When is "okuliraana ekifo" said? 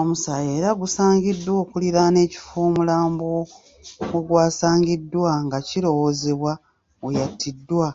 1.62-2.56